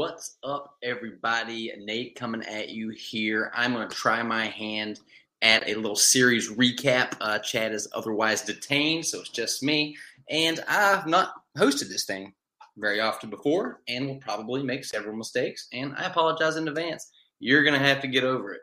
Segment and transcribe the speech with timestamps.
[0.00, 1.74] What's up, everybody?
[1.78, 3.52] Nate coming at you here.
[3.54, 5.00] I'm going to try my hand
[5.42, 7.18] at a little series recap.
[7.20, 9.94] Uh, Chad is otherwise detained, so it's just me.
[10.30, 12.32] And I've not hosted this thing
[12.78, 15.68] very often before and will probably make several mistakes.
[15.74, 17.10] And I apologize in advance.
[17.38, 18.62] You're going to have to get over it.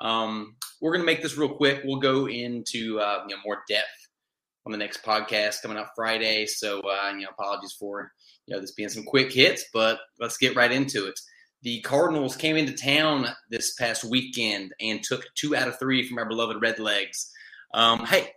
[0.00, 1.80] Um, we're going to make this real quick.
[1.86, 3.88] We'll go into uh, you know, more depth
[4.66, 6.44] on the next podcast coming out Friday.
[6.44, 8.12] So, uh, you know, apologies for
[8.46, 11.18] you know, this being some quick hits, but let's get right into it.
[11.62, 16.18] The Cardinals came into town this past weekend and took two out of three from
[16.18, 17.30] our beloved Redlegs.
[17.72, 18.32] Um, hey,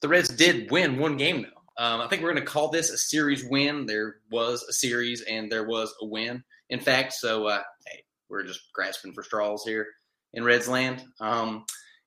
[0.00, 1.84] the Reds did win one game though.
[1.84, 3.86] Um, I think we're going to call this a series win.
[3.86, 6.42] There was a series and there was a win.
[6.68, 9.86] In fact, so uh, hey, we're just grasping for straws here
[10.32, 11.04] in Reds land.
[11.20, 11.64] Um,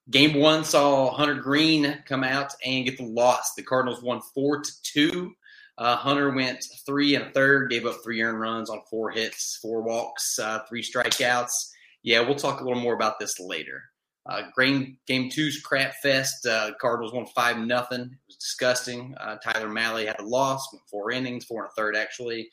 [0.09, 3.53] game one saw Hunter Greene come out and get the loss.
[3.55, 5.33] The Cardinals won four to two.
[5.77, 9.57] Uh, Hunter went three and a third, gave up three earned runs on four hits,
[9.61, 11.71] four walks, uh, three strikeouts.
[12.03, 13.81] Yeah, we'll talk a little more about this later.
[14.25, 16.45] Uh, game, game two's crap fest.
[16.45, 18.01] Uh, Cardinals won five nothing.
[18.01, 19.15] It was disgusting.
[19.19, 22.49] Uh, Tyler Mahle had a loss, went four innings, four and a third actually.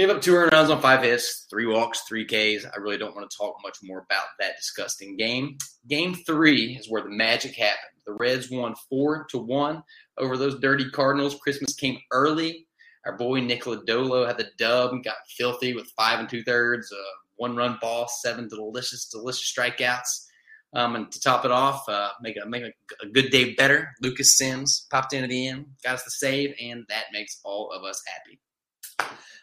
[0.00, 2.64] Gave up two earned runs on five hits, three walks, three Ks.
[2.64, 5.58] I really don't want to talk much more about that disgusting game.
[5.88, 8.00] Game three is where the magic happened.
[8.06, 9.82] The Reds won four to one
[10.16, 11.38] over those dirty Cardinals.
[11.42, 12.66] Christmas came early.
[13.04, 16.90] Our boy Nick Lodolo had the dub and got filthy with five and two thirds,
[16.90, 17.04] a
[17.36, 20.28] one run ball, seven delicious, delicious strikeouts.
[20.72, 22.72] Um, and to top it off, uh, make a make a,
[23.06, 23.90] a, good day better.
[24.00, 27.84] Lucas Sims popped into the end, got us the save, and that makes all of
[27.84, 28.40] us happy.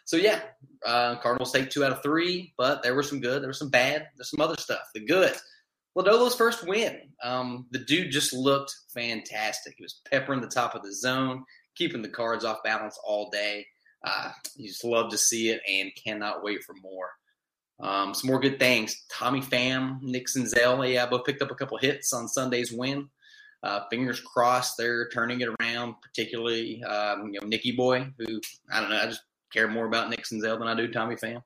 [0.04, 0.40] So yeah,
[0.86, 3.68] uh, Cardinals take two out of three, but there were some good, there was some
[3.68, 4.80] bad, there's some other stuff.
[4.94, 5.36] The good,
[5.96, 6.98] Lodolo's first win.
[7.22, 9.74] Um, the dude just looked fantastic.
[9.76, 13.66] He was peppering the top of the zone, keeping the cards off balance all day.
[14.04, 17.10] Uh, you just love to see it and cannot wait for more.
[17.80, 19.04] Um, some more good things.
[19.12, 23.08] Tommy Pham, Nick Senzel, yeah, both picked up a couple hits on Sunday's win.
[23.62, 28.40] Uh, fingers crossed they're turning it around, particularly um, you know Nicky Boy, who
[28.72, 29.00] I don't know.
[29.00, 31.42] I just care more about Nick Senzel than I do Tommy Pham.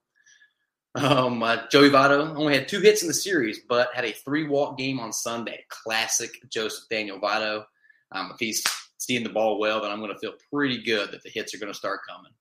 [0.94, 4.46] Um, uh, Joey Votto only had two hits in the series, but had a three
[4.46, 5.64] walk game on Sunday.
[5.68, 7.64] Classic Joseph Daniel Votto.
[8.12, 8.62] Um, if he's
[8.98, 11.58] seeing the ball well, then I'm going to feel pretty good that the hits are
[11.58, 12.32] going to start coming.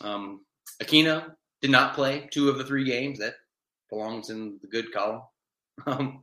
[0.00, 0.44] Um,
[0.82, 3.18] Aquino did not play two of the three games.
[3.18, 3.34] That
[3.90, 5.22] belongs in the good column.
[5.86, 6.22] Um,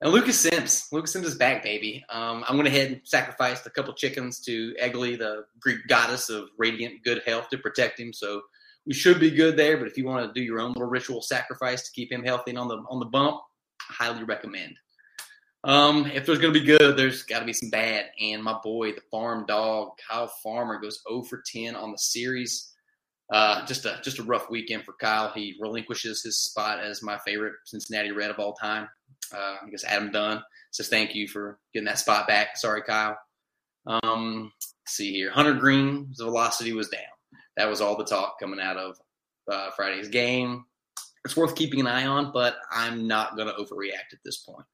[0.00, 0.88] and Lucas Sims.
[0.92, 2.04] Lucas Sims is back, baby.
[2.08, 6.48] Um, I went ahead and sacrificed a couple chickens to Aegle, the Greek goddess of
[6.58, 8.12] radiant good health, to protect him.
[8.12, 8.42] So
[8.86, 9.76] we should be good there.
[9.76, 12.50] But if you want to do your own little ritual sacrifice to keep him healthy
[12.50, 13.40] and on the on the bump,
[13.90, 14.76] I highly recommend.
[15.62, 18.06] Um, if there's going to be good, there's got to be some bad.
[18.18, 22.72] And my boy, the farm dog, Kyle Farmer, goes 0 for 10 on the series.
[23.30, 25.30] Uh, just a just a rough weekend for Kyle.
[25.32, 28.88] He relinquishes his spot as my favorite Cincinnati Red of all time.
[29.34, 32.56] Uh, I guess Adam Dunn says thank you for getting that spot back.
[32.56, 33.16] Sorry, Kyle.
[33.86, 34.52] Um,
[34.86, 37.02] see here, Hunter Greene's velocity was down
[37.56, 38.96] that was all the talk coming out of
[39.50, 40.64] uh, Friday's game.
[41.24, 44.64] It's worth keeping an eye on, but I'm not going to overreact at this point.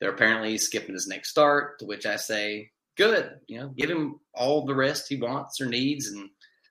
[0.00, 3.30] They're apparently skipping his next start, to which I say, good.
[3.46, 6.28] You know, give him all the rest he wants or needs, and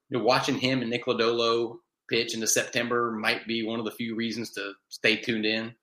[0.09, 1.77] you know, watching him and Nick Lodolo
[2.09, 5.73] pitch into September might be one of the few reasons to stay tuned in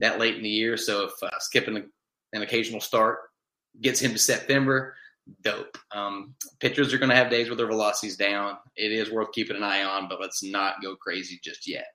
[0.00, 0.76] that late in the year.
[0.76, 1.88] So if uh, skipping
[2.32, 3.18] an occasional start
[3.80, 4.94] gets him to September,
[5.42, 5.78] dope.
[5.92, 8.56] Um, pitchers are going to have days where their velocity's down.
[8.76, 11.86] It is worth keeping an eye on, but let's not go crazy just yet.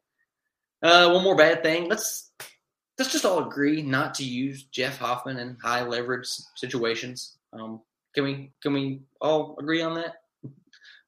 [0.81, 1.89] Uh, one more bad thing.
[1.89, 2.31] Let's
[2.97, 7.37] let's just all agree not to use Jeff Hoffman in high leverage situations.
[7.53, 7.81] Um,
[8.15, 10.15] can we can we all agree on that?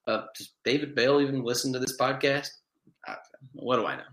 [0.08, 2.50] Uh, does David Bell even listen to this podcast?
[3.08, 3.16] I,
[3.54, 4.04] what do I know?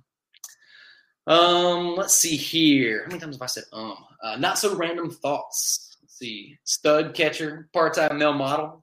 [1.28, 3.02] Um, let's see here.
[3.04, 3.96] How many times have I said um?
[4.22, 8.82] Uh, not so random thoughts Let's see, stud catcher, part-time male model,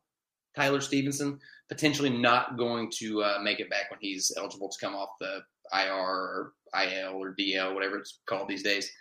[0.55, 4.93] Tyler Stephenson potentially not going to uh, make it back when he's eligible to come
[4.93, 5.39] off the
[5.73, 8.91] IR or IL or DL, whatever it's called these days.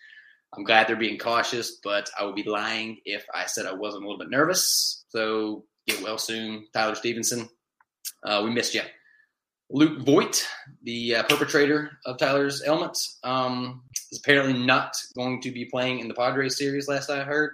[0.57, 4.05] I'm glad they're being cautious, but I would be lying if I said I wasn't
[4.05, 5.05] a little bit nervous.
[5.09, 7.49] So get well soon, Tyler Stephenson.
[8.23, 8.83] Uh, we missed you.
[9.75, 10.47] Luke Voit,
[10.85, 13.83] the uh, perpetrator of Tyler's ailments, um,
[14.13, 17.51] is apparently not going to be playing in the Padres series, last I heard.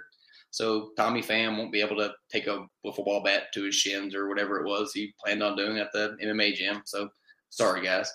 [0.50, 4.28] So Tommy Pham won't be able to take a football bat to his shins or
[4.28, 6.82] whatever it was he planned on doing at the MMA gym.
[6.84, 7.08] So
[7.48, 8.12] sorry, guys.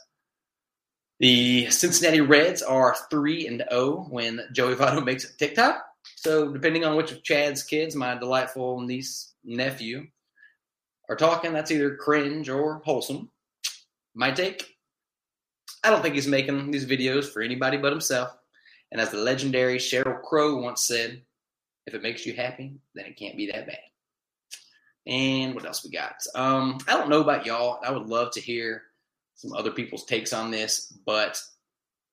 [1.20, 5.84] The Cincinnati Reds are three and zero oh when Joey Votto makes it TikTok.
[6.18, 10.06] So depending on which of Chad's kids, my delightful niece nephew,
[11.10, 13.32] are talking, that's either cringe or wholesome.
[14.16, 14.76] My take:
[15.84, 18.36] I don't think he's making these videos for anybody but himself.
[18.92, 21.22] And as the legendary Sheryl Crow once said,
[21.86, 23.78] if it makes you happy, then it can't be that bad.
[25.08, 26.16] And what else we got?
[26.34, 27.80] Um, I don't know about y'all.
[27.84, 28.84] I would love to hear
[29.36, 31.40] some other people's takes on this, but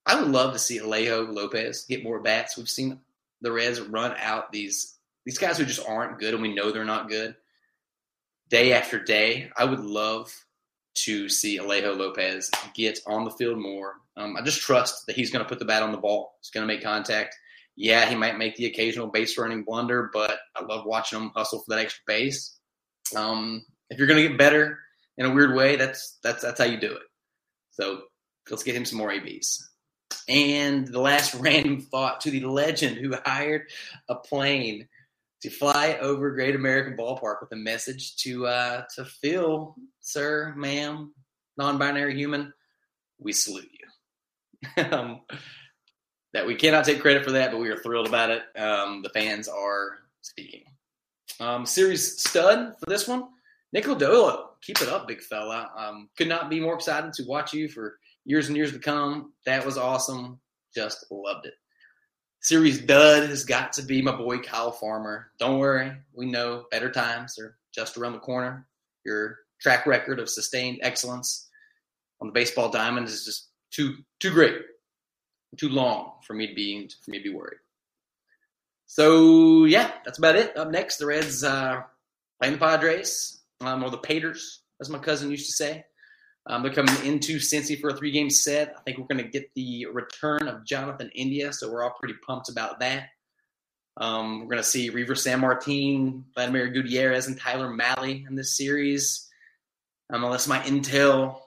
[0.05, 2.57] I would love to see Alejo Lopez get more bats.
[2.57, 3.01] We've seen
[3.41, 6.85] the Reds run out these these guys who just aren't good, and we know they're
[6.85, 7.37] not good.
[8.49, 10.35] Day after day, I would love
[10.95, 13.95] to see Alejo Lopez get on the field more.
[14.17, 16.35] Um, I just trust that he's going to put the bat on the ball.
[16.41, 17.35] He's going to make contact.
[17.77, 21.61] Yeah, he might make the occasional base running blunder, but I love watching him hustle
[21.61, 22.59] for that extra base.
[23.17, 24.79] Um, if you're going to get better
[25.17, 27.03] in a weird way, that's that's that's how you do it.
[27.71, 28.03] So
[28.51, 29.71] let's get him some more ABs.
[30.29, 33.71] And the last random thought to the legend who hired
[34.09, 34.89] a plane
[35.43, 41.13] to fly over Great American Ballpark with a message to uh, to Phil, sir, ma'am,
[41.57, 42.53] non-binary human,
[43.19, 44.85] we salute you.
[44.93, 45.21] um,
[46.33, 48.43] that we cannot take credit for that, but we are thrilled about it.
[48.57, 50.63] Um, the fans are speaking.
[51.41, 53.25] Um, series stud for this one,
[53.73, 54.47] Nick Lodolo.
[54.63, 55.71] Keep it up, big fella.
[55.77, 59.33] Um, could not be more excited to watch you for years and years to come.
[59.45, 60.41] That was awesome.
[60.75, 61.55] Just loved it.
[62.43, 65.31] Series dud has got to be my boy Kyle Farmer.
[65.39, 68.67] Don't worry, we know better times are just around the corner.
[69.05, 71.49] Your track record of sustained excellence
[72.21, 74.57] on the baseball diamond is just too too great
[75.57, 77.59] too long for me to be for me to be worried.
[78.87, 80.57] So yeah, that's about it.
[80.57, 81.83] Up next, the Reds uh,
[82.41, 85.85] playing the Padres um, or the Paters, as my cousin used to say.
[86.47, 88.75] Um, they're coming into Cincy for a three-game set.
[88.77, 92.15] I think we're going to get the return of Jonathan India, so we're all pretty
[92.27, 93.11] pumped about that.
[93.97, 99.29] Um, we're going to see Reiver Sanmartin, Vladimir Gutierrez, and Tyler Mahle in this series.
[100.13, 101.43] Um, unless my intel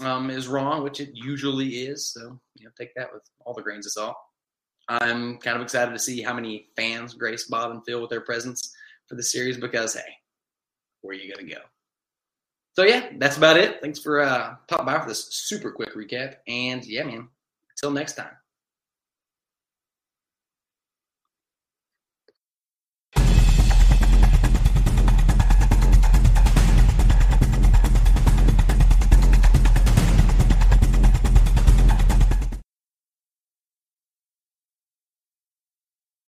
[0.00, 2.06] um, is wrong, which it usually is.
[2.08, 4.16] So you know, take that with all the grains of salt.
[4.88, 8.22] I'm kind of excited to see how many fans grace Bob and Phil with their
[8.22, 8.74] presence
[9.06, 10.12] for the series because hey,
[11.02, 11.60] where are you gonna go?
[12.78, 13.80] So yeah, that's about it.
[13.80, 16.36] Thanks for uh, popping by for this super quick recap.
[16.46, 17.28] And yeah, man,
[17.72, 18.30] until next time.